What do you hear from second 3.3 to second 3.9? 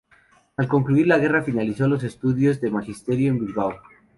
Bilbao.